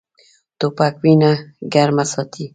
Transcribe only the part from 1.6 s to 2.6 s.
ګرمه ساتي.